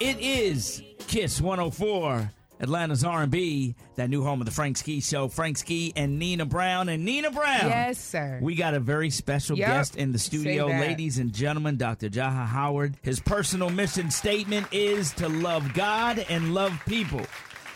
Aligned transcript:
It 0.00 0.18
is 0.20 0.82
Kiss 1.06 1.40
104. 1.40 2.30
Atlanta's 2.60 3.02
R&B, 3.04 3.74
that 3.96 4.08
new 4.08 4.22
home 4.22 4.40
of 4.40 4.46
the 4.46 4.52
Frank 4.52 4.76
Ski 4.76 5.00
Show. 5.00 5.28
Frank 5.28 5.58
Ski 5.58 5.92
and 5.96 6.18
Nina 6.20 6.46
Brown. 6.46 6.88
And 6.88 7.04
Nina 7.04 7.30
Brown. 7.30 7.66
Yes, 7.68 7.98
sir. 7.98 8.38
We 8.40 8.54
got 8.54 8.74
a 8.74 8.80
very 8.80 9.10
special 9.10 9.58
Yep. 9.58 9.66
guest 9.68 9.96
in 9.96 10.12
the 10.12 10.18
studio, 10.20 10.66
ladies 10.68 11.18
and 11.18 11.32
gentlemen, 11.32 11.76
Dr. 11.76 12.08
Jaha 12.08 12.46
Howard. 12.46 12.96
His 13.02 13.18
personal 13.20 13.70
mission 13.70 14.10
statement 14.10 14.68
is 14.72 15.12
to 15.14 15.28
love 15.28 15.74
God 15.74 16.24
and 16.30 16.54
love 16.54 16.80
people. 16.86 17.22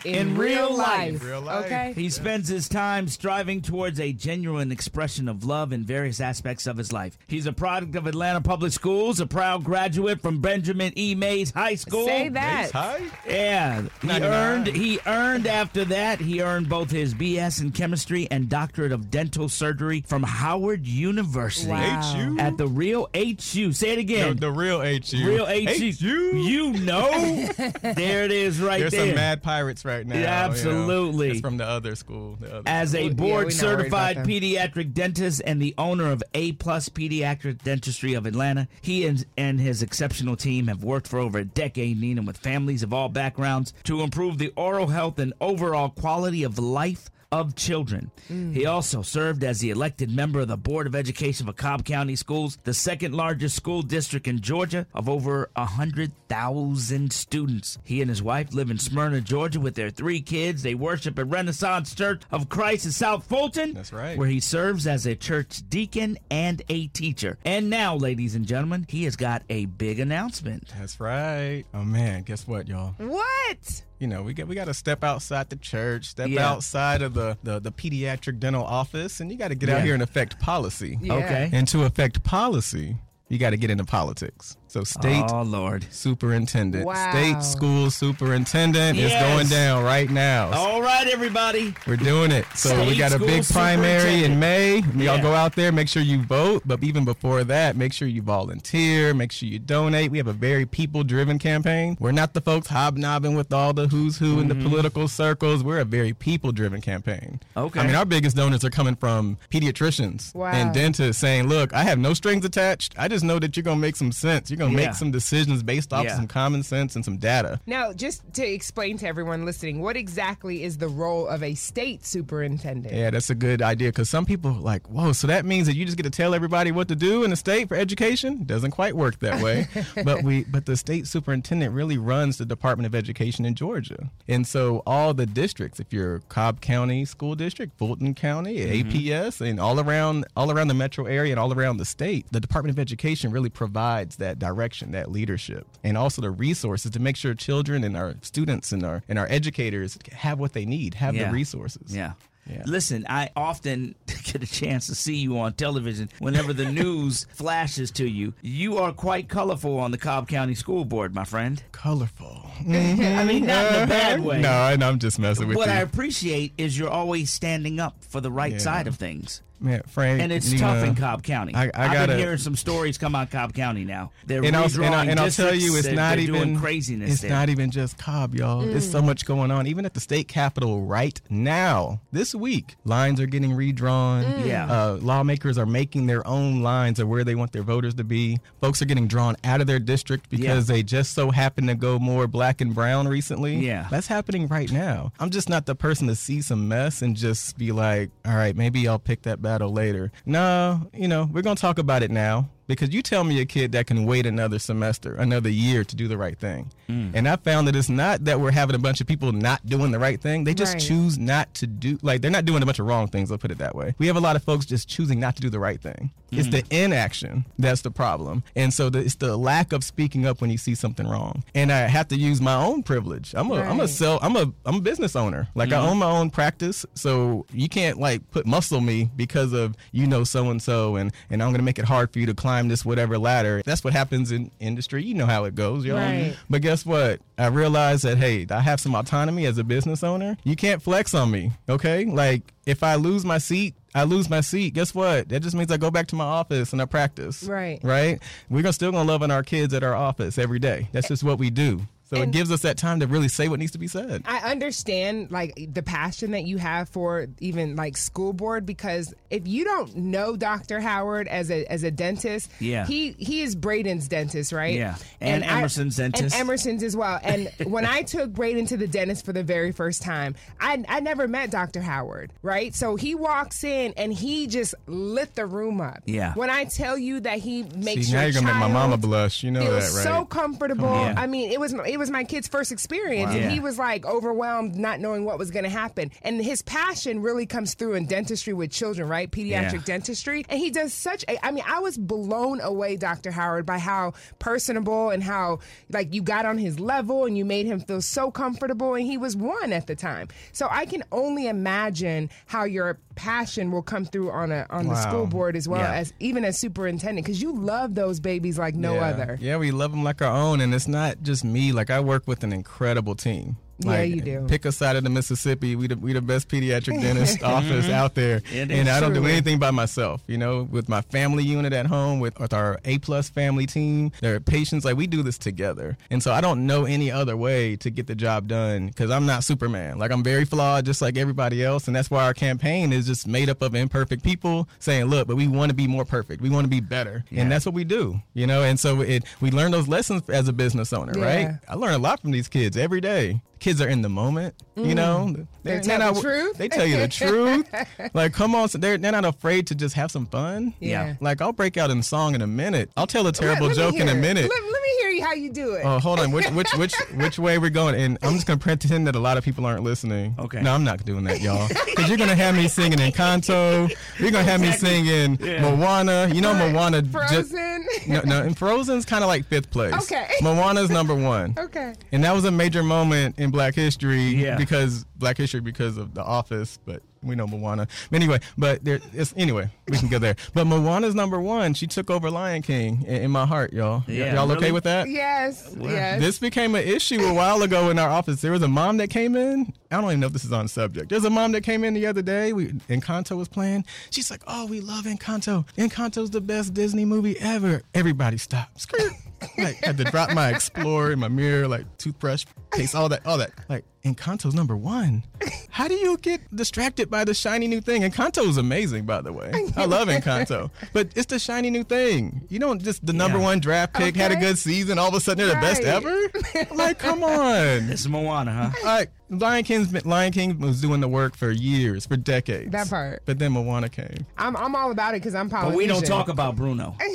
In, 0.05 0.37
real 0.37 0.75
life. 0.75 1.23
Real 1.23 1.41
life. 1.41 1.65
Okay. 1.65 1.93
He 1.95 2.09
spends 2.09 2.47
his 2.47 2.69
time 2.69 3.07
striving 3.07 3.61
towards 3.61 3.99
a 3.99 4.13
genuine 4.13 4.71
expression 4.71 5.27
of 5.27 5.43
love 5.43 5.71
in 5.73 5.83
various 5.83 6.19
aspects 6.21 6.67
of 6.67 6.77
his 6.77 6.91
life. 6.93 7.17
He's 7.27 7.45
a 7.45 7.53
product 7.53 7.95
of 7.95 8.07
Atlanta 8.07 8.41
Public 8.41 8.71
Schools, 8.71 9.19
a 9.19 9.25
proud 9.27 9.63
graduate 9.63 10.21
from 10.21 10.39
Benjamin 10.41 10.93
E. 10.97 11.15
Mays 11.15 11.51
High 11.51 11.75
School. 11.75 12.05
Say 12.05 12.29
that. 12.29 12.65
Ace 12.65 12.71
High? 12.71 13.01
Yeah, 13.27 13.81
he 14.01 14.07
99. 14.07 14.23
earned. 14.31 14.67
He 14.67 14.99
earned 15.05 15.47
after 15.47 15.85
that. 15.85 16.19
He 16.19 16.41
earned 16.41 16.69
both 16.69 16.91
his 16.91 17.13
BS 17.13 17.61
in 17.61 17.71
chemistry 17.71 18.27
and 18.31 18.49
doctorate 18.49 18.91
of 18.91 19.09
dental 19.11 19.49
surgery 19.49 20.03
from 20.07 20.23
Howard 20.23 20.85
University 20.85 21.69
Wow. 21.71 22.01
HU? 22.15 22.37
at 22.39 22.57
the 22.57 22.67
real 22.67 23.09
HU. 23.13 23.71
Say 23.73 23.91
it 23.91 23.95
The, 23.95 24.01
again. 24.01 24.37
the 24.37 24.51
real 24.51 24.81
HU. 24.81 25.25
real 25.27 25.45
HU. 25.45 26.37
You 26.37 26.73
know, 26.73 27.09
there 27.81 28.23
it 28.23 28.31
is, 28.31 28.59
right 28.59 28.79
There's 28.79 28.91
there. 28.91 29.07
some 29.07 29.15
mad 29.15 29.43
pirates 29.43 29.83
right 29.85 29.88
now. 30.05 30.15
you 30.15 30.21
know. 30.21 30.27
Absolutely. 30.27 31.31
It's 31.31 31.41
from 31.41 31.57
the 31.57 31.65
other 31.65 31.95
school. 31.95 32.37
The 32.39 32.57
other 32.57 32.63
As 32.65 32.93
a 32.93 33.03
Yeah, 33.03 33.09
board 33.09 33.19
we're 33.19 33.29
not 33.29 33.43
worried 33.43 33.53
certified 33.53 34.17
pediatric 34.17 34.93
dentist 34.93 35.41
and 35.45 35.61
the 35.61 35.73
owner 35.77 36.11
of 36.11 36.23
A 36.33 36.53
Plus 36.53 36.89
Pediatric 36.89 37.63
Dentistry 37.63 38.13
of 38.13 38.25
Atlanta, 38.25 38.67
he 38.81 39.05
and, 39.05 39.25
and 39.37 39.59
his 39.59 39.81
exceptional 39.81 40.35
team 40.35 40.67
have 40.67 40.83
worked 40.83 41.07
for 41.07 41.19
over 41.19 41.39
a 41.39 41.45
decade, 41.45 41.99
Nina, 41.99 42.21
with 42.21 42.37
families 42.37 42.83
of 42.83 42.93
all 42.93 43.09
backgrounds 43.09 43.73
to 43.83 44.01
improve 44.01 44.37
the 44.37 44.53
oral 44.55 44.87
health 44.87 45.19
and 45.19 45.33
overall 45.41 45.89
quality 45.89 46.43
of 46.43 46.57
life 46.59 47.09
of 47.31 47.55
children. 47.55 48.11
Mm. 48.29 48.55
He 48.55 48.65
also 48.65 49.01
served 49.01 49.43
as 49.43 49.59
the 49.59 49.69
elected 49.69 50.09
member 50.09 50.39
of 50.39 50.47
the 50.47 50.57
Board 50.57 50.87
of 50.87 50.95
Education 50.95 51.45
for 51.45 51.53
Cobb 51.53 51.85
County 51.85 52.15
Schools, 52.15 52.57
the 52.63 52.73
second 52.73 53.13
largest 53.13 53.55
school 53.55 53.83
district 53.83 54.27
in 54.27 54.41
Georgia 54.41 54.87
of 54.95 55.07
over 55.07 55.49
100,000 55.55 57.13
students. 57.13 57.77
He 57.83 58.01
and 58.01 58.09
his 58.09 58.23
wife 58.23 58.53
live 58.53 58.71
in 58.71 58.79
Smyrna, 58.79 59.21
Georgia 59.21 59.59
with 59.59 59.75
their 59.75 59.91
three 59.91 60.21
kids. 60.21 60.63
They 60.63 60.73
worship 60.73 61.19
at 61.19 61.27
Renaissance 61.27 61.93
Church 61.93 62.23
of 62.31 62.49
Christ 62.49 62.85
in 62.85 62.91
South 62.91 63.25
Fulton. 63.25 63.73
That's 63.73 63.93
right. 63.93 64.17
Where 64.17 64.27
he 64.27 64.39
serves 64.39 64.87
as 64.87 65.05
a 65.05 65.15
church 65.15 65.61
deacon 65.69 66.17
and 66.31 66.63
a 66.69 66.87
teacher. 66.87 67.37
And 67.45 67.69
now, 67.69 67.95
ladies 67.95 68.33
and 68.33 68.45
gentlemen, 68.45 68.85
he 68.89 69.03
has 69.03 69.15
got 69.15 69.43
a 69.49 69.65
big 69.65 69.99
announcement. 69.99 70.73
That's 70.77 70.99
right. 70.99 71.63
Oh 71.73 71.83
man, 71.83 72.23
guess 72.23 72.47
what, 72.47 72.67
y'all? 72.67 72.95
What? 72.97 73.83
You 73.99 74.07
know, 74.07 74.23
we 74.23 74.33
got 74.33 74.47
we 74.47 74.55
got 74.55 74.65
to 74.65 74.73
step 74.73 75.03
outside 75.03 75.49
the 75.49 75.57
church, 75.57 76.05
step 76.05 76.29
Yeah. 76.29 76.49
outside 76.49 77.01
of 77.01 77.13
the, 77.13 77.37
the 77.43 77.59
the 77.59 77.71
pediatric 77.71 78.39
dental 78.39 78.63
office, 78.63 79.19
and 79.19 79.29
you 79.29 79.37
got 79.37 79.49
to 79.49 79.55
get 79.55 79.67
Yeah. 79.69 79.75
out 79.77 79.83
here 79.83 79.93
and 79.93 80.01
affect 80.01 80.39
policy. 80.39 80.97
Yeah. 81.01 81.13
Okay. 81.15 81.49
And 81.51 81.67
to 81.67 81.83
affect 81.83 82.23
policy, 82.23 82.95
you 83.29 83.37
got 83.37 83.51
to 83.51 83.57
get 83.57 83.69
into 83.69 83.85
politics. 83.85 84.57
So 84.67 84.83
state 84.83 85.23
Oh, 85.31 85.41
Lord. 85.41 85.85
superintendent, 85.89 86.85
Wow. 86.85 87.11
state 87.11 87.41
school 87.43 87.89
superintendent 87.89 88.99
is 88.99 89.11
going 89.13 89.47
down 89.47 89.83
right 89.83 90.07
now. 90.09 90.51
All 90.51 90.79
right, 90.81 91.07
everybody. 91.07 91.73
We're 91.87 91.95
doing 91.95 92.31
it. 92.31 92.45
So 92.53 92.85
we 92.85 92.95
got 92.95 93.11
a 93.11 93.17
big 93.17 93.43
primary 93.47 94.23
in. 94.25 94.39
May. 94.39 94.77
Y'all 94.79 95.17
Yeah. 95.17 95.21
go 95.21 95.33
out 95.33 95.55
there, 95.55 95.71
make 95.71 95.87
sure 95.89 96.03
you 96.03 96.21
vote. 96.23 96.61
But 96.67 96.83
even 96.83 97.03
before 97.03 97.43
that, 97.45 97.77
make 97.77 97.93
sure 97.93 98.07
you 98.07 98.21
volunteer, 98.21 99.13
make 99.15 99.31
sure 99.31 99.49
you 99.49 99.57
donate. 99.57 100.11
We 100.11 100.17
have 100.19 100.27
a 100.27 100.33
very 100.33 100.65
people 100.67 101.03
driven 101.03 101.39
campaign. 101.39 101.97
We're 101.99 102.11
not 102.11 102.33
the 102.35 102.41
folks 102.41 102.67
hobnobbing 102.67 103.35
with 103.35 103.51
all 103.51 103.73
the 103.73 103.87
who's 103.87 104.17
who 104.19 104.39
in 104.39 104.49
the 104.49 104.55
political 104.55 105.07
circles. 105.07 105.63
We're 105.63 105.79
a 105.79 105.85
very 105.85 106.13
people 106.13 106.51
driven 106.51 106.79
campaign. 106.81 107.39
Mm-hmm. 107.55 107.59
Okay. 107.59 107.79
I 107.79 107.85
mean, 107.87 107.95
our 107.95 108.05
biggest 108.05 108.35
donors 108.37 108.63
are 108.63 108.69
coming 108.69 108.95
from 108.95 109.37
pediatricians 109.51 110.33
Wow. 110.35 110.51
and 110.51 110.73
dentists 110.73 111.19
saying, 111.19 111.47
look, 111.47 111.73
I 111.73 111.83
have 111.83 111.97
no 111.97 112.13
strings 112.13 112.45
attached. 112.45 112.93
I 112.97 113.07
just 113.07 113.18
know 113.23 113.39
that 113.39 113.55
you're 113.55 113.63
going 113.63 113.77
to 113.77 113.81
make 113.81 113.95
some 113.95 114.11
sense. 114.11 114.49
You're 114.49 114.57
going 114.57 114.75
to 114.75 114.81
Yeah. 114.81 114.87
make 114.89 114.95
some 114.95 115.11
decisions 115.11 115.63
based 115.63 115.93
off 115.93 116.05
Yeah. 116.05 116.11
of 116.11 116.17
some 116.17 116.27
common 116.27 116.63
sense 116.63 116.95
and 116.95 117.03
some 117.03 117.17
data. 117.17 117.59
Now, 117.65 117.93
just 117.93 118.21
to 118.33 118.45
explain 118.45 118.97
to 118.99 119.07
everyone 119.07 119.45
listening, 119.45 119.81
what 119.81 119.95
exactly 119.97 120.63
is 120.63 120.77
the 120.77 120.87
role 120.87 121.27
of 121.27 121.43
a 121.43 121.55
state 121.55 122.05
superintendent? 122.05 122.93
Yeah, 122.95 123.09
that's 123.09 123.29
a 123.29 123.35
good 123.35 123.61
idea 123.61 123.89
because 123.89 124.09
some 124.09 124.25
people 124.25 124.51
are 124.51 124.59
like, 124.61 124.87
whoa, 124.87 125.11
so 125.13 125.27
that 125.27 125.45
means 125.45 125.67
that 125.67 125.75
you 125.75 125.85
just 125.85 125.97
get 125.97 126.03
to 126.03 126.09
tell 126.09 126.33
everybody 126.33 126.71
what 126.71 126.87
to 126.89 126.95
do 126.95 127.23
in 127.23 127.29
the 127.31 127.35
state 127.35 127.67
for 127.67 127.75
education? 127.75 128.43
Doesn't 128.45 128.71
quite 128.71 128.95
work 128.95 129.19
that 129.19 129.41
way. 129.41 129.67
but 130.03 130.23
we 130.23 130.43
but 130.43 130.65
the 130.65 130.77
state 130.77 131.07
superintendent 131.07 131.73
really 131.73 131.97
runs 131.97 132.37
the 132.37 132.45
Department 132.45 132.85
of 132.87 132.95
Education 132.95 133.45
in 133.45 133.55
Georgia. 133.55 134.09
And 134.27 134.45
so 134.47 134.83
all 134.85 135.13
the 135.13 135.25
districts, 135.25 135.79
if 135.79 135.91
you're 135.91 136.19
Cobb 136.29 136.61
County 136.61 137.05
School 137.05 137.35
District, 137.35 137.77
Fulton 137.77 138.13
County, 138.13 138.57
mm-hmm. 138.57 138.89
APS, 138.89 139.41
and 139.41 139.59
all 139.59 139.79
around 139.79 140.25
all 140.35 140.51
around 140.51 140.67
the 140.67 140.73
metro 140.73 141.05
area 141.05 141.33
and 141.33 141.39
all 141.39 141.53
around 141.53 141.77
the 141.77 141.85
state, 141.85 142.25
the 142.31 142.39
Department 142.39 142.75
of 142.75 142.79
Education 142.79 143.08
really 143.15 143.49
provides 143.49 144.15
that 144.17 144.39
direction, 144.39 144.91
that 144.91 145.11
leadership, 145.11 145.67
and 145.83 145.97
also 145.97 146.21
the 146.21 146.31
resources 146.31 146.91
to 146.91 146.99
make 146.99 147.15
sure 147.15 147.33
children 147.33 147.83
and 147.83 147.95
our 147.97 148.15
students 148.21 148.71
and 148.71 148.83
our 148.85 149.03
and 149.09 149.17
our 149.19 149.27
educators 149.29 149.97
have 150.11 150.39
what 150.39 150.53
they 150.53 150.65
need, 150.65 150.93
have 150.95 151.15
Yeah. 151.15 151.27
the 151.27 151.33
resources. 151.33 151.95
Yeah. 151.95 152.13
Yeah. 152.49 152.63
Listen, 152.65 153.05
I 153.07 153.29
often 153.35 153.93
get 154.23 154.41
a 154.41 154.47
chance 154.47 154.87
to 154.87 154.95
see 154.95 155.17
you 155.17 155.37
on 155.37 155.53
television 155.53 156.09
whenever 156.17 156.51
the 156.51 156.65
news 156.65 157.27
flashes 157.33 157.91
to 157.91 158.07
you. 158.09 158.33
You 158.41 158.77
are 158.79 158.91
quite 158.91 159.29
colorful 159.29 159.77
on 159.77 159.91
the 159.91 159.99
Cobb 159.99 160.27
County 160.27 160.55
School 160.55 160.83
Board, 160.83 161.13
my 161.13 161.25
friend. 161.25 161.61
colorful. 161.71 162.49
I 162.67 163.23
mean, 163.23 163.45
not 163.45 163.71
in 163.75 163.83
a 163.83 163.87
bad 163.87 164.21
way. 164.21 164.41
No, 164.41 164.49
I 164.49 164.71
I'm 164.81 164.97
just 164.97 165.19
messing 165.19 165.47
with 165.47 165.57
what 165.57 165.67
you. 165.67 165.69
What 165.71 165.77
I 165.77 165.81
appreciate 165.81 166.53
is 166.57 166.75
you're 166.77 166.89
always 166.89 167.29
standing 167.29 167.79
up 167.79 168.03
for 168.03 168.19
the 168.19 168.31
right 168.31 168.53
Yeah. 168.53 168.57
side 168.59 168.87
of 168.87 168.95
things. 168.95 169.41
Man, 169.61 169.81
Frank, 169.87 170.21
And 170.21 170.31
it's 170.31 170.49
Nina, 170.51 170.61
tough 170.61 170.83
in 170.85 170.95
Cobb 170.95 171.23
County. 171.23 171.53
I- 171.53 171.69
I 171.73 171.83
have 171.87 171.93
gotta- 171.93 172.07
been 172.13 172.19
hearing 172.19 172.37
some 172.37 172.55
stories 172.55 172.97
come 172.97 173.15
out 173.15 173.29
Cobb 173.29 173.53
County 173.53 173.83
now. 173.83 174.11
They're 174.25 174.43
And 174.43 174.55
I'll, 174.55 174.65
and, 174.65 174.95
I, 174.95 175.05
and 175.05 175.19
I'll 175.19 175.29
tell 175.31 175.53
you, 175.53 175.75
it's 175.75 175.87
not 175.87 176.17
even 176.19 176.33
doing 176.35 176.59
craziness. 176.59 177.11
It's 177.11 177.21
there. 177.21 177.31
not 177.31 177.49
even 177.49 177.71
just 177.71 177.97
Cobb, 177.97 178.35
y'all. 178.35 178.61
There's 178.61 178.89
so 178.89 179.01
much 179.01 179.25
going 179.25 179.51
on. 179.51 179.67
Even 179.67 179.85
at 179.85 179.93
the 179.93 179.99
state 179.99 180.27
capitol 180.27 180.83
right 180.83 181.19
now, 181.29 181.99
this 182.11 182.33
week, 182.33 182.75
lines 182.85 183.19
are 183.19 183.25
getting 183.25 183.53
redrawn. 183.53 184.45
Yeah. 184.45 184.65
uh, 184.71 184.97
lawmakers 185.01 185.57
are 185.57 185.65
making 185.65 186.07
their 186.07 186.25
own 186.25 186.61
lines 186.61 186.99
of 186.99 187.07
where 187.07 187.23
they 187.23 187.35
want 187.35 187.51
their 187.51 187.63
voters 187.63 187.93
to 187.95 188.03
be. 188.03 188.39
Folks 188.61 188.81
are 188.81 188.85
getting 188.85 189.07
drawn 189.07 189.35
out 189.43 189.61
of 189.61 189.67
their 189.67 189.79
district 189.79 190.29
because 190.29 190.67
they 190.67 190.83
just 190.83 191.13
so 191.13 191.31
happen 191.31 191.67
to 191.67 191.75
go 191.75 191.99
more 191.99 192.27
black 192.27 192.61
and 192.61 192.73
brown 192.73 193.07
recently. 193.07 193.57
Yeah. 193.57 193.87
that's 193.91 194.07
happening 194.07 194.47
right 194.47 194.71
now. 194.71 195.11
I'm 195.19 195.29
just 195.29 195.49
not 195.49 195.65
the 195.65 195.75
person 195.75 196.07
to 196.07 196.15
see 196.15 196.41
some 196.41 196.67
mess 196.67 197.01
and 197.01 197.15
just 197.15 197.57
be 197.57 197.71
like, 197.71 198.09
all 198.25 198.35
right, 198.35 198.55
maybe 198.55 198.87
I'll 198.87 198.99
pick 198.99 199.23
that 199.23 199.41
battle 199.49 199.73
later. 199.73 200.11
No, 200.27 200.89
you 200.93 201.07
know, 201.07 201.27
we're 201.31 201.41
gonna 201.41 201.55
talk 201.55 201.79
about 201.79 202.03
it 202.03 202.11
now. 202.11 202.49
Because 202.67 202.93
you 202.93 203.01
tell 203.01 203.23
me 203.23 203.41
a 203.41 203.45
kid 203.47 203.71
that 203.71 203.87
can 203.87 204.05
wait 204.05 204.27
another 204.27 204.59
semester, 204.59 205.15
another 205.15 205.49
year 205.49 205.83
to 205.83 205.95
do 205.95 206.07
the 206.07 206.19
right 206.19 206.37
thing. 206.37 206.69
Mm. 206.87 207.13
And 207.15 207.27
I 207.27 207.35
found 207.37 207.67
that 207.67 207.75
it's 207.75 207.89
not 207.89 208.25
that 208.25 208.39
we're 208.39 208.51
having 208.51 208.75
a 208.75 208.77
bunch 208.77 209.01
of 209.01 209.07
people 209.07 209.31
not 209.31 209.65
doing 209.65 209.89
the 209.89 209.97
right 209.97 210.21
thing. 210.21 210.43
They 210.43 210.53
just 210.53 210.73
Right. 210.75 210.83
choose 210.83 211.17
not 211.17 211.51
to 211.55 211.65
do, 211.65 211.97
like, 212.03 212.21
they're 212.21 212.29
not 212.29 212.45
doing 212.45 212.61
a 212.61 212.67
bunch 212.67 212.77
of 212.77 212.85
wrong 212.85 213.07
things, 213.07 213.31
I'll 213.31 213.39
put 213.39 213.49
it 213.49 213.57
that 213.57 213.75
way. 213.75 213.95
We 213.97 214.05
have 214.05 214.17
a 214.17 214.19
lot 214.19 214.35
of 214.35 214.43
folks 214.43 214.67
just 214.67 214.87
choosing 214.87 215.19
not 215.19 215.35
to 215.37 215.41
do 215.41 215.49
the 215.49 215.57
right 215.59 215.81
thing. 215.81 216.11
It's 216.31 216.49
the 216.49 216.63
mm. 216.63 216.83
inaction 216.83 217.45
that's 217.57 217.81
the 217.81 217.91
problem. 217.91 218.43
And 218.55 218.73
so 218.73 218.89
the, 218.89 218.99
it's 218.99 219.15
the 219.15 219.37
lack 219.37 219.73
of 219.73 219.83
speaking 219.83 220.25
up 220.25 220.41
when 220.41 220.49
you 220.49 220.57
see 220.57 220.75
something 220.75 221.07
wrong. 221.07 221.43
And 221.55 221.71
I 221.71 221.79
have 221.81 222.07
to 222.09 222.17
use 222.17 222.41
my 222.41 222.55
own 222.55 222.83
privilege. 222.83 223.33
I'm 223.35 223.51
a, 223.51 223.55
am 223.55 223.79
a 223.79 223.83
Right. 223.83 223.89
sell, 223.89 224.19
I'm 224.21 224.35
a, 224.35 224.51
I'm 224.65 224.75
a 224.75 224.81
business 224.81 225.15
owner. 225.15 225.47
Like, 225.55 225.69
I 225.69 225.73
mm-hmm. 225.73 225.87
own 225.87 225.97
my 225.97 226.09
own 226.09 226.29
practice. 226.29 226.85
So 226.95 227.45
you 227.51 227.69
can't, 227.69 227.99
like, 227.99 228.29
put 228.31 228.45
muscle 228.45 228.81
me 228.81 229.09
because 229.15 229.53
of, 229.53 229.75
you 229.91 230.05
know, 230.05 230.23
so 230.23 230.49
and 230.49 230.61
so, 230.61 230.95
and 230.95 231.11
and 231.29 231.41
I'm 231.41 231.49
going 231.49 231.59
to 231.59 231.63
make 231.63 231.79
it 231.79 231.85
hard 231.85 232.11
for 232.11 232.19
you 232.19 232.25
to 232.27 232.33
climb 232.33 232.67
this 232.67 232.85
whatever 232.85 233.17
ladder. 233.17 233.61
That's 233.65 233.83
what 233.83 233.93
happens 233.93 234.31
in 234.31 234.51
industry. 234.59 235.03
You 235.03 235.15
know 235.15 235.25
how 235.25 235.45
it 235.45 235.55
goes, 235.55 235.85
y'all. 235.85 235.97
Right. 235.97 236.35
But 236.49 236.61
guess 236.61 236.85
what? 236.85 237.21
I 237.37 237.47
realized 237.47 238.03
that 238.03 238.17
hey, 238.17 238.45
I 238.49 238.59
have 238.59 238.79
some 238.79 238.95
autonomy 238.95 239.45
as 239.45 239.57
a 239.57 239.63
business 239.63 240.03
owner. 240.03 240.37
You 240.43 240.55
can't 240.55 240.81
flex 240.81 241.13
on 241.13 241.31
me, 241.31 241.51
okay? 241.69 242.05
Like 242.05 242.53
if 242.65 242.83
I 242.83 242.95
lose 242.95 243.25
my 243.25 243.37
seat 243.37 243.75
I 243.95 244.03
lose 244.03 244.29
my 244.29 244.41
seat, 244.41 244.73
guess 244.73 244.93
what? 244.93 245.29
That 245.29 245.41
just 245.41 245.55
means 245.55 245.71
I 245.71 245.77
go 245.77 245.89
back 245.89 246.07
to 246.07 246.15
my 246.15 246.25
office 246.25 246.73
and 246.73 246.81
I 246.81 246.85
practice. 246.85 247.43
Right. 247.43 247.79
Right? 247.83 248.21
We're 248.49 248.61
gonna 248.61 248.73
still 248.73 248.91
gonna 248.91 249.09
love 249.09 249.23
on 249.23 249.31
our 249.31 249.43
kids 249.43 249.73
at 249.73 249.83
our 249.83 249.95
office 249.95 250.37
every 250.37 250.59
day. 250.59 250.89
That's 250.91 251.07
just 251.07 251.23
what 251.23 251.39
we 251.39 251.49
do. 251.49 251.81
So 252.09 252.15
And- 252.15 252.33
it 252.33 252.37
gives 252.37 252.51
us 252.51 252.61
that 252.61 252.77
time 252.77 252.99
to 253.01 253.07
really 253.07 253.27
say 253.27 253.47
what 253.47 253.59
needs 253.59 253.71
to 253.73 253.77
be 253.77 253.87
said. 253.87 254.23
I 254.25 254.39
understand 254.51 255.29
like 255.29 255.53
the 255.73 255.83
passion 255.83 256.31
that 256.31 256.43
you 256.43 256.57
have 256.57 256.89
for 256.89 257.27
even 257.39 257.75
like 257.75 257.97
school 257.97 258.33
board 258.33 258.65
because 258.65 259.13
if 259.29 259.47
you 259.47 259.63
don't 259.63 259.95
know 259.95 260.35
Dr. 260.35 260.79
Howard 260.79 261.27
as 261.27 261.51
a 261.51 261.65
as 261.71 261.83
a 261.83 261.91
dentist, 261.91 262.49
Yeah. 262.59 262.87
he 262.87 263.11
he 263.19 263.41
is 263.43 263.55
Braden's 263.55 264.07
dentist, 264.07 264.51
right? 264.51 264.73
Yeah. 264.75 264.95
And 265.21 265.43
I- 265.43 265.59
Emerson's 265.59 265.97
dentist. 265.97 266.33
and 266.35 266.41
Emerson's 266.41 266.81
as 266.81 266.95
well. 266.95 267.19
And 267.21 267.51
when 267.65 267.85
I 267.85 268.01
took 268.01 268.31
Braden 268.33 268.65
to 268.67 268.77
the 268.77 268.87
dentist 268.87 269.23
for 269.23 269.33
the 269.33 269.43
very 269.43 269.71
first 269.71 270.01
time, 270.01 270.35
I 270.59 270.83
I 270.87 271.01
never 271.01 271.27
met 271.27 271.51
Dr. 271.51 271.81
Howard, 271.81 272.31
right? 272.41 272.73
So 272.73 272.95
he 272.95 273.13
walks 273.13 273.63
in 273.63 273.93
and 273.97 274.11
he 274.11 274.47
just 274.47 274.73
lit 274.87 275.35
the 275.35 275.45
room 275.45 275.79
up. 275.79 276.01
Yeah. 276.05 276.33
When 276.33 276.49
I 276.49 276.63
tell 276.63 276.97
you 276.97 277.19
that 277.19 277.37
he 277.37 277.63
makes 277.75 278.07
See, 278.07 278.11
your 278.13 278.21
now 278.21 278.25
you're 278.25 278.33
gonna 278.41 278.47
make 278.47 278.55
my 278.61 278.67
mama 278.67 278.97
blush. 278.97 279.43
You 279.43 279.51
know 279.51 279.63
that, 279.63 279.75
right? 279.93 280.03
so 280.03 280.25
comfortable. 280.25 280.87
on. 280.87 281.17
I 281.19 281.27
mean, 281.27 281.51
it 281.51 281.59
was 281.59 281.73
it 281.73 281.97
was 281.99 282.09
my 282.09 282.23
kid's 282.23 282.47
first 282.47 282.71
experience, 282.71 283.31
and 283.31 283.41
Yeah. 283.41 283.49
he 283.49 283.59
was 283.59 283.77
like 283.77 284.05
overwhelmed, 284.05 284.75
not 284.75 284.99
knowing 284.99 285.25
what 285.25 285.37
was 285.37 285.51
going 285.51 285.65
to 285.65 285.69
happen. 285.69 286.09
And 286.23 286.41
his 286.43 286.61
passion 286.63 287.21
really 287.21 287.45
comes 287.45 287.75
through 287.75 287.93
in 287.93 288.05
dentistry 288.07 288.53
with 288.53 288.71
children, 288.71 289.07
right? 289.07 289.29
Pediatric 289.29 289.73
Yeah. 289.73 289.81
dentistry, 289.85 290.45
and 290.49 290.59
he 290.59 290.71
does 290.71 290.93
such. 290.93 291.23
A, 291.27 291.45
I 291.45 291.51
mean, 291.51 291.63
I 291.67 291.79
was 291.79 291.97
blown 291.97 292.59
away, 292.61 292.95
Dr. 292.95 293.29
Howard, 293.31 293.65
by 293.67 293.77
how 293.77 294.13
personable 294.39 295.09
and 295.11 295.21
how 295.21 295.59
like 295.91 296.13
you 296.13 296.21
got 296.23 296.45
on 296.45 296.57
his 296.57 296.79
level 296.79 297.25
and 297.25 297.37
you 297.37 297.45
made 297.45 297.65
him 297.65 297.79
feel 297.81 298.01
so 298.01 298.31
comfortable, 298.31 298.95
and 298.95 299.05
he 299.05 299.17
was 299.17 299.35
one 299.35 299.73
at 299.73 299.85
the 299.87 299.95
time. 299.95 300.27
So 300.53 300.67
I 300.71 300.85
can 300.85 301.03
only 301.11 301.47
imagine 301.47 302.29
how 302.47 302.63
your 302.63 302.97
passion 303.19 303.69
will 303.69 303.81
come 303.81 304.05
through 304.05 304.31
on 304.31 304.49
a 304.49 304.65
on 304.69 304.87
the 304.87 304.95
school 304.95 305.27
board 305.27 305.57
as 305.57 305.67
well 305.67 305.81
Yeah. 305.81 305.91
as 305.93 306.13
even 306.21 306.45
as 306.45 306.57
superintendent 306.57 307.25
because 307.25 307.41
you 307.41 307.53
love 307.53 307.93
those 307.93 308.21
babies 308.21 308.57
like 308.57 308.75
no 308.75 308.93
yeah. 308.95 309.09
other. 309.09 309.37
Yeah, 309.41 309.57
we 309.57 309.71
love 309.71 309.91
them 309.91 310.05
like 310.05 310.21
our 310.21 310.33
own, 310.33 310.61
and 310.61 310.73
it's 310.73 310.87
not 310.87 311.21
just 311.21 311.43
me. 311.43 311.73
Like 311.73 311.89
I 311.89 311.99
work 311.99 312.27
with 312.27 312.45
an 312.45 312.53
incredible 312.53 313.15
team. 313.15 313.57
Yeah, 313.79 313.91
Like, 313.91 314.09
you 314.15 314.21
do. 314.21 314.45
Pick 314.47 314.65
a 314.65 314.71
side 314.71 314.95
of 314.95 315.03
the 315.03 315.09
Mississippi. 315.09 315.75
We 315.75 315.87
the 315.87 315.95
we 315.97 316.13
the 316.13 316.21
best 316.21 316.49
pediatric 316.49 317.01
dentist 317.01 317.39
mm-hmm. 317.39 317.45
office 317.45 317.89
out 317.89 318.15
there, 318.15 318.41
It 318.51 318.71
and. 318.71 318.89
I 318.89 318.99
don't 318.99 319.13
do 319.13 319.25
anything 319.25 319.59
by 319.59 319.71
myself. 319.71 320.21
You 320.27 320.37
know, 320.37 320.63
with 320.63 320.89
my 320.89 321.01
family 321.01 321.43
unit 321.43 321.73
at 321.73 321.85
home, 321.85 322.19
with 322.19 322.39
with 322.39 322.53
our 322.53 322.79
A 322.85 322.97
plus 322.99 323.29
family 323.29 323.65
team, 323.65 324.11
their 324.21 324.39
patients 324.39 324.83
like 324.83 324.97
we 324.97 325.07
do 325.07 325.23
this 325.23 325.37
together, 325.37 325.97
and 326.09 326.21
so 326.23 326.33
I 326.33 326.41
don't 326.41 326.65
know 326.65 326.85
any 326.85 327.11
other 327.11 327.37
way 327.37 327.75
to 327.77 327.89
get 327.89 328.07
the 328.07 328.15
job 328.15 328.47
done 328.47 328.87
because 328.87 329.11
I'm 329.11 329.25
not 329.25 329.43
Superman. 329.43 329.97
Like 329.99 330.11
I'm 330.11 330.23
very 330.23 330.45
flawed, 330.45 330.85
just 330.85 331.01
like 331.01 331.17
everybody 331.17 331.63
else, 331.63 331.87
and 331.87 331.95
that's 331.95 332.09
why 332.11 332.23
our 332.25 332.33
campaign 332.33 332.91
is 332.91 333.05
just 333.07 333.27
made 333.27 333.49
up 333.49 333.61
of 333.61 333.75
imperfect 333.75 334.23
people 334.23 334.67
saying, 334.79 335.05
"Look, 335.05 335.27
but 335.27 335.35
we 335.37 335.47
want 335.47 335.69
to 335.69 335.75
be 335.75 335.87
more 335.87 336.05
perfect. 336.05 336.41
We 336.41 336.49
want 336.49 336.65
to 336.65 336.69
be 336.69 336.79
better," 336.81 337.23
Yeah. 337.29 337.41
and 337.43 337.51
that's 337.51 337.65
what 337.65 337.75
we 337.75 337.83
do. 337.83 338.21
You 338.33 338.47
know, 338.47 338.63
and 338.63 338.79
so 338.79 339.01
it 339.01 339.23
we 339.39 339.51
learn 339.51 339.71
those 339.71 339.87
lessons 339.87 340.27
as 340.29 340.47
a 340.47 340.53
business 340.53 340.91
owner, 340.93 341.13
Yeah. 341.17 341.25
right? 341.25 341.59
I 341.67 341.75
learn 341.75 341.93
a 341.93 341.97
lot 341.99 342.19
from 342.21 342.31
these 342.31 342.47
kids 342.47 342.75
every 342.75 343.01
day. 343.01 343.41
Kids 343.59 343.81
are 343.81 343.89
in 343.89 344.01
the 344.01 344.09
moment, 344.09 344.55
you 344.75 344.95
know. 344.95 345.27
Mm. 345.29 345.47
They 345.63 345.79
tell 345.81 346.13
the 346.13 346.21
truth. 346.21 346.57
They 346.57 346.69
tell 346.69 346.85
you 346.85 346.97
the 346.97 347.07
truth. 347.09 347.69
Like, 348.13 348.33
come 348.33 348.55
on, 348.55 348.69
so 348.69 348.77
they're 348.77 348.97
they're 348.97 349.11
not 349.11 349.25
afraid 349.25 349.67
to 349.67 349.75
just 349.75 349.95
have 349.95 350.09
some 350.11 350.25
fun. 350.25 350.73
Yeah. 350.79 351.15
Like, 351.19 351.41
I'll 351.41 351.51
break 351.51 351.75
out 351.77 351.89
in 351.91 352.01
song 352.01 352.33
in 352.35 352.41
a 352.41 352.47
minute. 352.47 352.89
I'll 352.95 353.05
tell 353.07 353.27
a 353.27 353.31
terrible 353.31 353.67
Let- 353.67 353.77
let 353.77 353.91
joke 353.91 354.01
in 354.01 354.07
a 354.07 354.15
minute. 354.15 354.49
Let, 354.49 354.63
let 354.63 354.78
me 355.19 355.25
how 355.25 355.33
you 355.33 355.51
do 355.51 355.73
it. 355.73 355.81
Oh, 355.85 355.99
hold 355.99 356.19
on. 356.19 356.31
Which 356.31 356.47
which 356.51 356.69
which 356.75 356.93
which 357.15 357.39
way 357.39 357.57
we're 357.57 357.69
going? 357.69 357.95
And 357.95 358.17
I'm 358.21 358.33
just 358.33 358.47
gonna 358.47 358.59
pretend 358.59 359.07
that 359.07 359.15
a 359.15 359.19
lot 359.19 359.37
of 359.37 359.43
people 359.43 359.65
aren't 359.65 359.83
listening. 359.83 360.35
Okay. 360.39 360.61
No, 360.61 360.73
I'm 360.73 360.83
not 360.83 361.03
doing 361.05 361.23
that, 361.25 361.41
y'all. 361.41 361.67
Because 361.67 362.07
you're 362.09 362.17
gonna 362.17 362.35
have 362.35 362.55
me 362.55 362.67
singing 362.67 362.99
Encanto. 362.99 363.91
You're 364.19 364.31
gonna 364.31 364.43
have 364.43 364.61
me 364.61 364.71
singing 364.71 365.37
Moana. 365.61 366.29
You 366.33 366.41
know 366.41 366.53
Moana. 366.53 367.01
ju- 367.01 367.09
Frozen. 367.11 367.85
no, 368.07 368.21
no. 368.25 368.41
And 368.41 368.57
Frozen's 368.57 369.05
kind 369.05 369.23
of 369.23 369.27
like 369.27 369.45
fifth 369.45 369.69
place. 369.71 369.93
Okay. 369.93 370.27
Moana's 370.41 370.89
number 370.89 371.15
one. 371.15 371.55
okay. 371.57 371.93
And 372.11 372.23
that 372.23 372.33
was 372.33 372.45
a 372.45 372.51
major 372.51 372.83
moment 372.83 373.37
in 373.39 373.51
Black 373.51 373.75
History 373.75 374.35
Yeah. 374.35 374.55
because 374.57 375.05
Black 375.19 375.37
History 375.37 375.59
because 375.59 375.97
of 375.97 376.13
The 376.13 376.23
Office, 376.23 376.79
but 376.85 377.01
we 377.21 377.35
know 377.35 377.45
Moana. 377.45 377.87
But 378.09 378.15
anyway, 378.15 378.39
but 378.57 378.83
there, 378.83 378.99
it's, 379.13 379.33
anyway, 379.35 379.69
we 379.89 379.97
can 379.97 380.07
go 380.07 380.17
there. 380.19 380.35
But 380.53 380.65
Moana's 380.65 381.13
number 381.15 381.39
one. 381.39 381.73
She 381.73 381.85
took 381.87 382.09
over 382.09 382.31
Lion 382.31 382.61
King 382.61 383.03
in, 383.05 383.23
in 383.23 383.31
my 383.31 383.45
heart, 383.45 383.73
y'all. 383.73 384.03
Y- 384.07 384.13
Yeah, 384.15 384.35
y'all 384.35 384.49
okay 384.51 384.61
really? 384.61 384.71
with 384.71 384.85
that? 384.85 385.09
Yes. 385.09 385.75
Yes. 385.77 386.21
This 386.21 386.39
became 386.39 386.73
an 386.75 386.87
issue 386.87 387.21
a 387.21 387.33
while 387.33 387.61
ago 387.61 387.89
in 387.89 387.99
our 387.99 388.09
office. 388.09 388.41
There 388.41 388.53
was 388.53 388.61
a 388.63 388.67
mom 388.67 388.97
that 388.97 389.09
came 389.09 389.35
in. 389.35 389.73
I 389.91 389.99
don't 389.99 390.05
even 390.05 390.19
know 390.19 390.27
if 390.27 390.33
this 390.33 390.45
is 390.45 390.51
on 390.51 390.67
subject. 390.67 391.09
There's 391.09 391.25
a 391.25 391.31
mom 391.31 391.51
that 391.53 391.61
came 391.61 391.83
in 391.83 391.95
the 391.95 392.05
other 392.05 392.21
day. 392.21 392.53
We 392.53 392.67
Encanto 392.89 393.35
was 393.35 393.47
playing. 393.47 393.85
She's 394.11 394.29
like, 394.29 394.43
"Oh, 394.45 394.67
we 394.67 394.81
love 394.81 395.05
Encanto. 395.05 395.65
Encanto's 395.77 396.29
the 396.29 396.41
best 396.41 396.73
Disney 396.75 397.05
movie 397.05 397.39
ever." 397.39 397.81
Everybody 397.95 398.37
stopped. 398.37 398.81
Skirt. 398.81 399.11
like 399.57 399.83
had 399.83 399.97
to 399.97 400.03
drop 400.03 400.31
my 400.33 400.49
Explorer 400.49 401.13
in 401.13 401.19
my 401.19 401.27
mirror, 401.27 401.67
like 401.67 401.85
toothbrush 401.97 402.45
case, 402.71 402.93
all 402.93 403.09
that, 403.09 403.25
all 403.25 403.37
that. 403.37 403.51
Like 403.67 403.85
Encanto's 404.03 404.53
number 404.53 404.77
one. 404.77 405.23
How 405.71 405.87
do 405.87 405.93
you 405.95 406.17
get 406.17 406.41
distracted 406.55 407.09
by 407.09 407.23
the 407.23 407.33
shiny 407.33 407.67
new 407.67 407.81
thing? 407.81 408.01
Encanto 408.01 408.47
is 408.47 408.57
amazing, 408.57 409.05
by 409.05 409.21
the 409.21 409.31
way. 409.33 409.51
I 409.75 409.85
love 409.85 410.07
Encanto, 410.07 410.71
but 410.93 411.09
it's 411.15 411.27
the 411.27 411.39
shiny 411.39 411.69
new 411.69 411.83
thing. 411.83 412.41
You 412.49 412.59
don't 412.59 412.81
just 412.81 413.05
the 413.05 413.13
number 413.13 413.37
Yeah. 413.37 413.43
one 413.43 413.59
draft 413.59 413.93
pick 413.93 414.15
had 414.15 414.31
a 414.31 414.35
good 414.35 414.57
season. 414.57 414.97
All 414.97 415.07
of 415.09 415.13
a 415.13 415.19
sudden, 415.19 415.45
they're 415.45 415.55
the 415.55 415.61
best 415.61 415.81
ever. 415.83 416.29
like, 416.75 416.99
come 416.99 417.23
on. 417.23 417.89
It's 417.89 418.07
Moana, 418.07 418.51
huh? 418.51 418.71
Like 418.83 419.11
Lion 419.29 419.63
King's 419.63 419.89
been, 419.89 420.01
Lion 420.05 420.31
King 420.31 420.59
was 420.59 420.81
doing 420.81 421.01
the 421.01 421.07
work 421.07 421.35
for 421.35 421.51
years, 421.51 422.05
for 422.05 422.17
decades. 422.17 422.71
That 422.71 422.89
part. 422.89 423.21
But 423.25 423.37
then 423.39 423.51
Moana 423.51 423.89
came. 423.89 424.25
I'm, 424.37 424.55
I'm 424.57 424.75
all 424.75 424.89
about 424.91 425.13
it 425.13 425.21
because 425.21 425.35
I'm 425.35 425.49
But 425.49 425.73
we 425.73 425.85
don't 425.87 426.05
talk 426.05 426.29
about 426.29 426.55
Bruno. 426.55 426.95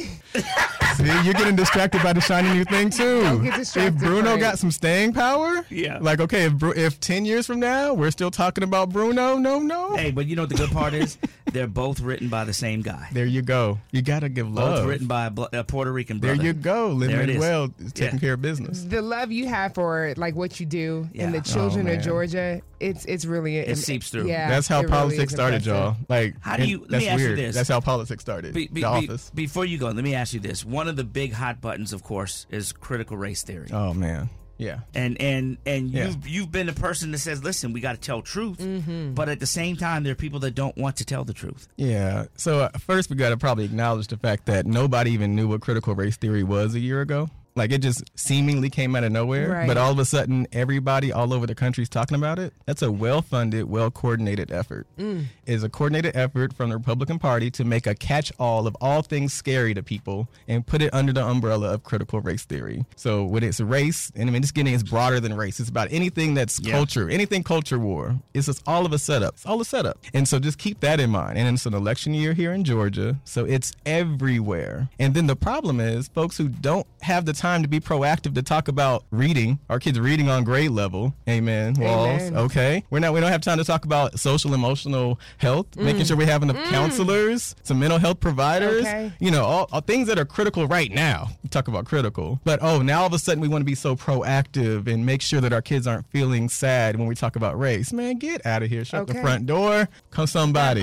See, 0.94 1.04
you're 1.24 1.34
getting 1.34 1.56
distracted 1.56 2.02
by 2.04 2.12
the 2.12 2.20
shiny 2.20 2.52
new 2.52 2.64
thing 2.64 2.88
too. 2.90 3.22
Don't 3.22 3.42
get 3.42 3.56
distracted, 3.58 3.94
if 3.96 4.00
Bruno 4.00 4.36
got 4.36 4.58
some 4.60 4.70
staying 4.70 5.12
power, 5.12 5.64
Yeah. 5.70 5.98
Like, 6.00 6.20
okay, 6.20 6.44
if 6.44 6.62
if 6.76 7.00
ten 7.00 7.24
years 7.24 7.46
from 7.46 7.58
now 7.58 7.94
we're 7.94 8.10
still 8.12 8.30
talking 8.30 8.43
about 8.48 8.90
Bruno, 8.90 9.36
no, 9.38 9.58
no. 9.58 9.94
Hey, 9.96 10.10
but 10.10 10.26
you 10.26 10.36
know 10.36 10.42
what 10.42 10.48
the 10.50 10.56
good 10.56 10.70
part 10.70 10.94
is? 10.94 11.16
They're 11.52 11.66
both 11.66 12.00
written 12.00 12.28
by 12.28 12.44
the 12.44 12.52
same 12.52 12.82
guy. 12.82 13.08
There 13.12 13.26
you 13.26 13.40
go. 13.42 13.78
You 13.92 14.02
gotta 14.02 14.28
give 14.28 14.50
love. 14.52 14.78
Both 14.80 14.86
written 14.88 15.06
by 15.06 15.26
a, 15.26 15.30
blo- 15.30 15.48
a 15.52 15.62
Puerto 15.62 15.92
Rican 15.92 16.18
there 16.20 16.34
brother. 16.34 16.46
you 16.48 16.52
go. 16.52 16.88
Lin 16.88 17.10
There 17.10 17.22
it 17.22 17.28
is. 17.30 17.38
Manuel 17.38 17.72
is 17.78 17.92
taking 17.92 18.14
Yeah. 18.16 18.20
care 18.20 18.32
of 18.34 18.42
business. 18.42 18.82
The 18.84 19.00
love 19.02 19.30
you 19.30 19.46
have 19.48 19.74
for 19.74 20.12
like 20.16 20.34
what 20.34 20.58
you 20.58 20.66
do 20.66 21.08
Yeah. 21.12 21.24
and 21.26 21.34
the 21.34 21.40
children 21.40 21.88
Oh, 21.88 21.92
of. 21.92 22.02
Georgia, 22.02 22.60
it's 22.80 23.04
it's 23.04 23.24
really 23.24 23.56
It 23.58 23.76
seeps 23.78 24.10
through. 24.10 24.26
Yeah, 24.26 24.48
That's 24.48 24.66
how 24.66 24.80
it 24.80 24.82
really 24.84 24.92
politics 24.92 25.32
started, 25.32 25.64
y'all. 25.64 25.96
Like, 26.08 26.34
How 26.40 26.56
do 26.56 26.66
you- 26.66 26.80
let 26.80 26.90
That's 26.90 27.02
me 27.04 27.08
ask 27.10 27.20
you 27.20 27.26
weird. 27.26 27.38
this. 27.38 27.54
That's 27.54 27.68
how 27.68 27.80
politics 27.80 28.22
started. 28.22 28.52
Be- 28.54 28.66
be- 28.68 28.80
the 28.80 28.80
be- 28.80 29.08
office. 29.08 29.30
before 29.34 29.64
you 29.64 29.78
go, 29.78 29.86
let 29.86 29.96
me 30.02 30.14
ask 30.14 30.34
you 30.34 30.40
this. 30.40 30.64
One 30.64 30.88
of 30.88 30.96
the 30.96 31.04
big 31.04 31.32
hot 31.32 31.60
buttons, 31.60 31.92
of 31.92 32.02
course, 32.02 32.46
is 32.50 32.72
critical 32.72 33.16
race 33.16 33.42
theory. 33.44 33.68
oh 33.72 33.94
man, 33.94 34.28
yeah. 34.58 34.80
And 34.94 35.20
and 35.20 35.58
and 35.66 35.90
Yeah. 35.90 36.06
you've 36.08 36.28
you've 36.28 36.52
been 36.52 36.66
the 36.66 36.72
person 36.72 37.10
that 37.12 37.18
says, 37.18 37.42
listen, 37.42 37.72
we 37.72 37.80
got 37.80 37.92
to 37.92 38.00
tell 38.00 38.22
truth. 38.22 38.58
Mm-hmm. 38.58 39.14
But 39.14 39.28
at 39.28 39.40
the 39.40 39.46
same 39.46 39.76
time, 39.76 40.02
there 40.04 40.12
are 40.12 40.16
people 40.16 40.40
that 40.40 40.54
don't 40.54 40.76
want 40.76 40.96
to 40.96 41.04
tell 41.04 41.24
the 41.24 41.32
truth. 41.34 41.68
Yeah. 41.76 42.26
So 42.36 42.60
uh, 42.60 42.68
first, 42.78 43.10
we 43.10 43.16
got 43.16 43.30
to 43.30 43.36
probably 43.36 43.64
acknowledge 43.64 44.06
the 44.08 44.16
fact 44.16 44.46
that 44.46 44.66
nobody 44.66 45.10
even 45.12 45.34
knew 45.34 45.48
what 45.48 45.60
critical 45.60 45.94
race 45.94 46.16
theory 46.16 46.42
was 46.44 46.74
a 46.74 46.80
year 46.80 47.00
ago. 47.00 47.28
Like 47.56 47.70
it 47.70 47.78
just 47.82 48.02
seemingly 48.16 48.68
came 48.68 48.96
out 48.96 49.04
of 49.04 49.12
nowhere, 49.12 49.48
Right. 49.50 49.68
but 49.68 49.76
all 49.76 49.92
of 49.92 49.98
a 50.00 50.04
sudden, 50.04 50.48
everybody 50.52 51.12
all 51.12 51.32
over 51.32 51.46
the 51.46 51.54
country 51.54 51.82
is 51.82 51.88
talking 51.88 52.16
about 52.16 52.40
it. 52.40 52.52
That's 52.66 52.82
a 52.82 52.90
well-funded, 52.90 53.66
well-coordinated 53.70 54.50
effort. 54.50 54.88
Mm. 54.98 55.26
Is 55.46 55.62
a 55.62 55.68
coordinated 55.68 56.16
effort 56.16 56.52
from 56.52 56.70
the 56.70 56.76
Republican 56.76 57.20
Party 57.20 57.52
to 57.52 57.64
make 57.64 57.86
a 57.86 57.94
catch-all 57.94 58.66
of 58.66 58.76
all 58.80 59.02
things 59.02 59.32
scary 59.32 59.72
to 59.74 59.84
people 59.84 60.26
and 60.48 60.66
put 60.66 60.82
it 60.82 60.92
under 60.92 61.12
the 61.12 61.24
umbrella 61.24 61.74
of 61.74 61.84
critical 61.84 62.20
race 62.20 62.42
theory. 62.44 62.84
So 62.96 63.22
when 63.24 63.44
it's 63.44 63.60
race, 63.60 64.10
and 64.16 64.28
I 64.28 64.32
mean, 64.32 64.42
it's 64.42 64.50
getting 64.50 64.74
it's 64.74 64.82
broader 64.82 65.20
than 65.20 65.34
race. 65.36 65.60
It's 65.60 65.68
about 65.68 65.88
anything 65.92 66.34
that's 66.34 66.58
Yeah. 66.60 66.72
culture, 66.72 67.08
anything 67.08 67.44
culture 67.44 67.78
war. 67.78 68.16
It's 68.34 68.46
just 68.46 68.62
all 68.66 68.84
of 68.84 68.92
a 68.92 68.98
setup. 68.98 69.34
It's 69.34 69.46
all 69.46 69.60
a 69.60 69.64
setup. 69.64 69.98
And 70.12 70.26
so 70.26 70.40
just 70.40 70.58
keep 70.58 70.80
that 70.80 70.98
in 70.98 71.10
mind. 71.10 71.38
And 71.38 71.54
it's 71.54 71.66
an 71.66 71.74
election 71.74 72.14
year 72.14 72.32
here 72.32 72.52
in 72.52 72.64
Georgia, 72.64 73.18
so 73.22 73.44
it's 73.44 73.70
everywhere. 73.86 74.88
And 74.98 75.14
then 75.14 75.28
the 75.28 75.36
problem 75.36 75.78
is 75.78 76.08
folks 76.08 76.36
who 76.36 76.48
don't 76.48 76.86
have 77.02 77.26
the 77.26 77.32
time 77.32 77.43
to 77.44 77.68
be 77.68 77.78
proactive 77.80 78.34
to 78.34 78.42
talk 78.42 78.68
about 78.68 79.04
reading, 79.10 79.58
our 79.68 79.78
kids 79.78 80.00
reading 80.00 80.28
on 80.30 80.44
grade 80.44 80.70
level. 80.70 81.14
Amen. 81.28 81.74
Walls. 81.74 82.22
Amen. 82.22 82.36
Okay. 82.36 82.84
We're 82.90 83.00
not 83.00 83.12
we 83.12 83.20
don't 83.20 83.30
have 83.30 83.42
time 83.42 83.58
to 83.58 83.64
talk 83.64 83.84
about 83.84 84.18
social 84.18 84.54
emotional 84.54 85.20
health, 85.38 85.70
Mm. 85.72 85.84
making 85.84 86.04
sure 86.06 86.16
we're 86.16 86.26
having 86.26 86.48
the 86.48 86.54
counselors, 86.54 87.54
some 87.62 87.78
mental 87.78 87.98
health 87.98 88.20
providers, 88.20 88.80
Okay. 88.82 89.12
you 89.20 89.30
know, 89.30 89.44
all, 89.44 89.68
all 89.72 89.80
things 89.82 90.08
that 90.08 90.18
are 90.18 90.24
critical 90.24 90.66
right 90.66 90.90
now. 90.90 91.28
We 91.42 91.48
talk 91.50 91.68
about 91.68 91.84
critical. 91.84 92.40
But 92.44 92.60
oh, 92.62 92.80
now 92.82 93.00
all 93.00 93.06
of 93.06 93.12
a 93.12 93.18
sudden 93.18 93.40
we 93.40 93.48
want 93.48 93.60
to 93.62 93.66
be 93.66 93.74
so 93.74 93.94
proactive 93.96 94.86
and 94.86 95.04
make 95.04 95.20
sure 95.22 95.40
that 95.40 95.52
our 95.52 95.62
kids 95.62 95.86
aren't 95.86 96.06
feeling 96.10 96.48
sad 96.48 96.96
when 96.96 97.06
we 97.06 97.14
talk 97.14 97.36
about 97.36 97.58
race. 97.58 97.92
Man, 97.92 98.16
get 98.18 98.44
out 98.46 98.62
of 98.62 98.70
here. 98.70 98.84
Shut 98.84 99.06
the 99.06 99.14
front 99.14 99.46
door. 99.46 99.88
Come 100.10 100.26
somebody. 100.26 100.82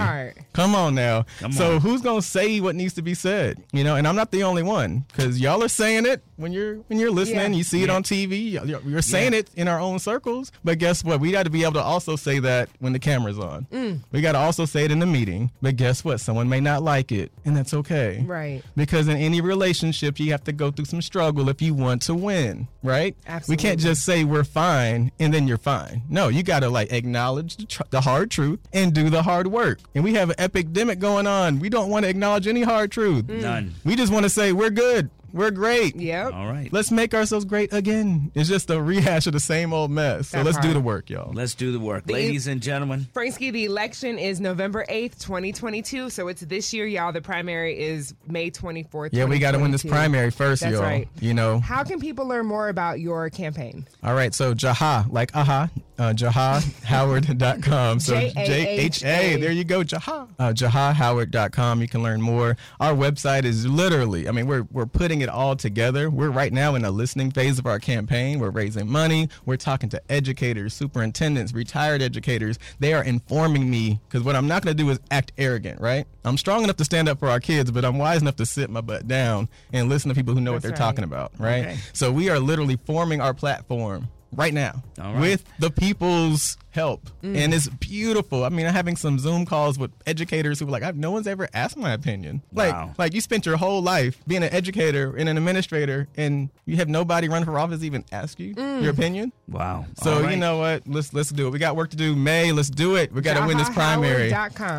Come 0.54 0.76
on 0.76 0.96
now. 0.96 1.26
Come 1.40 1.52
so 1.52 1.76
on. 1.76 1.82
who's 1.82 2.02
going 2.02 2.22
to 2.22 2.28
say 2.28 2.60
what 2.60 2.76
needs 2.76 2.94
to 2.96 3.02
be 3.02 3.14
said? 3.14 3.64
You 3.72 3.84
know, 3.84 3.96
and 3.96 4.08
I'm 4.08 4.16
not 4.16 4.32
the 4.32 4.44
only 4.44 4.64
one 4.64 5.06
because 5.08 5.40
y'all 5.40 5.64
are 5.64 5.68
saying 5.70 6.06
it. 6.06 6.24
When 6.42 6.52
you're 6.52 6.76
when 6.88 7.00
you're 7.00 7.12
listening. 7.12 7.52
Yeah. 7.54 7.58
You 7.58 7.64
see 7.64 7.84
it 7.84 7.90
on 7.90 8.04
TV. 8.04 8.52
You're, 8.52 8.82
you're 8.82 9.02
saying 9.02 9.34
Yeah. 9.34 9.40
it 9.40 9.50
in 9.56 9.68
our 9.68 9.80
own 9.80 10.00
circles. 10.00 10.52
But 10.64 10.80
guess 10.80 11.04
what? 11.04 11.20
We 11.20 11.32
got 11.32 11.44
to 11.44 11.50
be 11.50 11.64
able 11.64 11.74
to 11.74 11.82
also 11.82 12.16
say 12.16 12.40
that 12.40 12.70
when 12.80 12.94
the 12.94 13.00
camera's 13.00 13.40
on. 13.40 13.68
Mm. 13.72 14.00
We 14.12 14.22
got 14.22 14.34
to 14.34 14.38
also 14.40 14.66
say 14.66 14.84
it 14.86 14.92
in 14.92 15.00
the 15.00 15.06
meeting. 15.06 15.52
But 15.62 15.76
guess 15.76 16.04
what? 16.04 16.20
Someone 16.20 16.50
may 16.50 16.60
not 16.60 16.84
like 16.84 17.12
it, 17.12 17.32
and 17.46 17.56
that's 17.56 17.74
okay. 17.74 18.24
Right. 18.26 18.62
Because 18.76 19.08
in 19.08 19.18
any 19.18 19.42
relationship, 19.42 20.20
you 20.20 20.32
have 20.32 20.44
to 20.46 20.52
go 20.52 20.72
through 20.72 20.86
some 20.86 21.02
struggle 21.02 21.50
if 21.50 21.62
you 21.62 21.74
want 21.74 22.02
to 22.04 22.16
win, 22.16 22.68
right? 22.84 23.16
Absolutely. 23.28 23.62
We 23.64 23.70
can't 23.70 23.80
just 23.80 24.04
say 24.06 24.24
we're 24.24 24.44
fine 24.44 25.12
and 25.20 25.34
then 25.34 25.48
you're 25.48 25.58
fine. 25.58 26.02
No, 26.10 26.28
you 26.28 26.44
got 26.44 26.62
to 26.62 26.70
like 26.70 26.92
acknowledge 26.92 27.58
the, 27.58 27.66
tr- 27.66 27.84
the 27.90 28.02
hard 28.02 28.32
truth 28.32 28.60
and 28.74 28.94
do 28.94 29.10
the 29.10 29.22
hard 29.24 29.48
work. 29.48 29.80
And 29.96 30.04
we 30.04 30.14
have 30.16 30.30
an 30.30 30.36
epidemic 30.40 31.00
going 31.00 31.28
on. 31.28 31.60
We 31.60 31.70
don't 31.70 31.90
want 31.90 32.04
to 32.06 32.10
acknowledge 32.10 32.48
any 32.48 32.62
hard 32.64 32.92
truth. 32.92 33.28
None. 33.30 33.74
We 33.84 33.96
just 33.96 34.12
want 34.12 34.24
to 34.24 34.30
say 34.30 34.52
we're 34.54 34.70
good. 34.70 35.10
We're 35.34 35.52
great. 35.52 35.96
Yep. 35.96 36.34
All 36.34 36.48
right. 36.48 36.72
Let's 36.72 36.92
make 36.92 37.14
ourselves 37.14 37.46
great 37.46 37.72
again. 37.74 38.32
It's 38.36 38.50
just 38.50 38.70
a 38.70 38.82
rehash 38.82 39.28
of 39.28 39.34
the 39.34 39.40
same 39.40 39.74
old 39.74 39.92
mess. 39.92 40.30
So 40.30 40.38
That 40.38 40.46
let's 40.46 40.58
do 40.60 40.74
the 40.74 40.80
work, 40.80 41.10
y'all. 41.10 41.32
Let's 41.34 41.56
do 41.56 41.72
the 41.72 41.80
work. 41.80 42.06
The- 42.06 42.14
Ladies 42.14 42.48
and 42.48 42.62
gentlemen, 42.62 43.08
Frank 43.14 43.34
Ski, 43.36 43.52
the 43.52 43.66
election 43.66 44.18
is 44.20 44.40
November 44.42 44.86
8th, 44.90 45.20
2022. 45.20 46.10
So 46.10 46.28
it's 46.28 46.42
this 46.42 46.74
year, 46.74 46.86
y'all. 46.86 47.12
The 47.12 47.22
primary 47.22 47.80
is 47.80 48.14
May 48.28 48.52
24th. 48.52 49.10
Yeah, 49.14 49.26
we 49.26 49.40
got 49.40 49.52
to 49.52 49.60
win 49.60 49.72
this 49.72 49.84
primary 49.84 50.32
first, 50.32 50.62
That's 50.62 50.74
y'all. 50.74 50.82
right. 50.84 51.08
You 51.20 51.34
know. 51.34 51.60
How 51.60 51.84
can 51.84 52.00
people 52.00 52.28
learn 52.28 52.46
more 52.46 52.70
about 52.70 53.00
your 53.00 53.30
campaign? 53.30 53.88
All 54.04 54.14
right, 54.14 54.34
so 54.34 54.54
Jaha, 54.54 55.12
like 55.12 55.36
aha, 55.36 55.70
uh, 56.02 56.14
jahahoward.com. 56.14 58.00
So 58.00 58.14
J-A-H-A. 58.16 58.46
J-H-A, 58.46 59.36
there 59.40 59.52
you 59.52 59.64
go, 59.64 59.84
Jaha. 59.84 60.28
Uh, 60.40 60.52
jahahoward.com, 60.52 61.80
you 61.80 61.88
can 61.88 62.02
learn 62.02 62.22
more. 62.22 62.58
Our 62.80 62.94
website 62.94 63.44
is 63.46 63.68
literally, 63.68 64.28
I 64.28 64.32
mean, 64.32 64.48
we're, 64.48 64.64
we're 64.72 64.88
putting 64.88 65.22
it 65.22 65.30
all 65.30 65.56
together. 65.56 66.10
We're 66.10 66.32
right 66.32 66.52
now 66.52 66.74
in 66.74 66.82
the 66.82 66.90
listening 66.90 67.30
phase 67.30 67.60
of 67.60 67.68
our 67.68 67.78
campaign. 67.78 68.40
We're 68.40 68.50
raising 68.50 68.90
money. 68.90 69.30
We're 69.46 69.58
talking 69.58 69.90
to 69.90 70.02
educators, 70.12 70.74
superintendents, 70.74 71.54
retired 71.54 72.02
educators. 72.02 72.58
They 72.80 72.94
are 72.96 73.04
informing 73.04 73.70
me, 73.70 74.00
because 74.08 74.24
what 74.24 74.36
I'm 74.36 74.48
not 74.48 74.64
going 74.64 74.76
to 74.76 74.84
do 74.84 74.90
is 74.90 75.00
act 75.12 75.34
arrogant, 75.38 75.80
right? 75.80 76.08
I'm 76.26 76.38
strong 76.38 76.64
enough 76.64 76.78
to 76.78 76.86
stand 76.86 77.10
up 77.10 77.20
for 77.20 77.30
our 77.30 77.40
kids, 77.40 77.70
but 77.70 77.86
I'm 77.86 78.00
wise 78.00 78.22
enough 78.24 78.38
to 78.38 78.46
sit 78.48 78.72
my 78.72 78.82
butt 78.82 79.08
down 79.08 79.50
and 79.72 79.88
listen 79.88 80.10
to 80.10 80.16
people 80.16 80.34
who 80.34 80.42
know 80.42 80.54
what 80.54 80.64
they're 80.64 80.72
right. 80.72 80.78
talking 80.78 81.04
about, 81.04 81.34
right? 81.38 81.66
Okay. 81.66 81.78
So 81.94 82.12
we 82.12 82.30
are 82.32 82.40
literally 82.40 82.80
forming 82.88 83.22
our 83.22 83.36
platform 83.36 84.10
right 84.34 84.54
now 84.54 84.84
right. 84.98 85.20
with 85.20 85.44
the 85.60 85.70
people's 85.70 86.58
help. 86.72 87.10
And 87.22 87.54
it's 87.54 87.68
beautiful. 87.68 88.46
I 88.46 88.50
mean, 88.50 88.66
I'm 88.66 88.74
having 88.74 88.96
some 88.96 89.20
Zoom 89.20 89.46
calls 89.46 89.78
with 89.78 89.92
educators 90.08 90.58
who 90.60 90.66
were 90.66 90.72
like, 90.72 90.84
I've, 90.84 90.96
no 90.96 91.12
one's 91.12 91.28
ever 91.28 91.50
asked 91.54 91.76
my 91.76 91.92
opinion. 91.92 92.42
Like, 92.54 92.72
Wow. 92.74 92.94
like 92.98 93.14
you 93.14 93.20
spent 93.20 93.46
your 93.46 93.58
whole 93.58 93.82
life 93.82 94.24
being 94.26 94.42
an 94.42 94.54
educator 94.54 95.14
and 95.18 95.28
an 95.28 95.36
administrator, 95.38 96.08
and 96.16 96.50
you 96.66 96.78
have 96.78 96.88
nobody 96.88 97.28
running 97.28 97.44
for 97.46 97.60
office 97.60 97.84
even 97.84 98.06
ask 98.14 98.40
you 98.40 98.54
your 98.56 98.90
opinion. 98.92 99.34
wow. 99.50 99.86
So 100.02 100.24
All 100.24 100.32
you 100.32 100.38
know 100.38 100.60
what? 100.60 100.88
Let's 100.88 101.14
let's 101.14 101.30
do 101.30 101.48
it. 101.48 101.50
We 101.52 101.60
got 101.60 101.76
work 101.76 101.90
to 101.90 101.98
do. 101.98 102.16
May, 102.16 102.54
let's 102.54 102.70
do 102.70 102.96
it. 102.96 103.12
We 103.12 103.20
got 103.22 103.38
to 103.40 103.46
win 103.46 103.58
this 103.58 103.70
primary. 103.70 104.30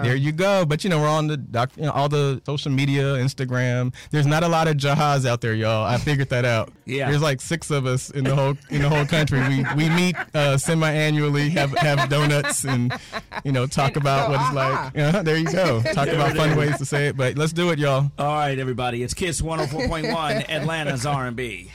There 0.03 0.17
you 0.17 0.33
go. 0.33 0.65
But 0.65 0.85
you 0.85 0.91
know 0.91 0.99
we're 1.01 1.09
on 1.09 1.27
the 1.27 1.37
doc, 1.37 1.73
you 1.77 1.83
know, 1.83 1.91
all 1.93 2.09
the 2.09 2.41
social 2.47 2.73
media, 2.73 3.03
Instagram. 3.17 3.95
There's 4.11 4.27
not 4.27 4.43
a 4.43 4.49
lot 4.49 4.67
of 4.67 4.77
Jahas 4.79 5.27
out 5.27 5.43
there, 5.43 5.55
y'all. 5.55 5.85
I 5.85 5.99
figured 5.99 6.31
that 6.31 6.45
out. 6.47 6.73
Yeah. 6.85 7.09
There's 7.09 7.23
like 7.23 7.41
six 7.41 7.71
of 7.71 7.87
us 7.87 8.11
in 8.11 8.25
the 8.25 8.35
whole 8.35 8.57
in 8.69 8.83
the 8.83 8.89
whole 8.89 9.07
country. 9.07 9.42
We 9.49 9.65
we 9.77 9.89
meet 9.89 10.17
uh, 10.35 10.57
semi-annually, 10.59 11.51
have 11.51 11.73
have 11.79 12.09
donuts, 12.09 12.65
and 12.65 12.93
you 13.45 13.53
know 13.53 13.67
talk 13.67 13.97
about 13.97 14.31
what 14.31 14.41
it's 14.41 14.55
like. 14.55 14.93
Yeah, 14.95 15.23
there 15.23 15.37
you 15.37 15.51
go. 15.51 15.81
Talk 15.93 16.09
about 16.09 16.37
fun 16.37 16.57
ways 16.57 16.79
to 16.79 16.85
say 16.85 17.09
it. 17.09 17.17
But 17.17 17.37
let's 17.37 17.53
do 17.53 17.71
it, 17.71 17.79
y'all. 17.79 18.11
All 18.19 18.35
right, 18.35 18.59
everybody. 18.59 19.03
It's 19.03 19.15
Kiss 19.15 19.41
104.1, 19.41 20.49
Atlanta's 20.49 21.05
R&B. 21.07 21.73